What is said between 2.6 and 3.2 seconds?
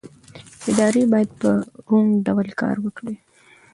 کار وکړي